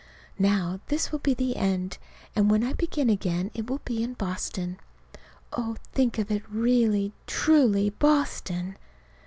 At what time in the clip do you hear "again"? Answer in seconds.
3.07-3.51